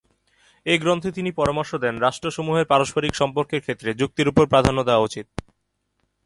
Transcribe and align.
এ 0.65 0.73
গ্রন্থে 0.77 1.09
তিনি 1.11 1.29
পরামর্শ 1.31 1.71
দেন, 1.75 1.95
রাষ্ট্রসমূহের 1.97 2.69
পারস্পরিক 2.71 3.13
সম্পর্কের 3.15 3.63
ক্ষেত্রে 3.65 3.89
যুক্তির 3.93 4.31
উপর 4.31 4.43
প্রাধান্য 4.47 4.79
দেওয়া 4.83 5.05
উচিত। 5.07 5.27